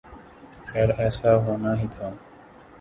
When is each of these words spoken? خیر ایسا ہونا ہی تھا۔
خیر 0.69 0.89
ایسا 1.01 1.31
ہونا 1.45 1.71
ہی 1.79 1.87
تھا۔ 1.91 2.07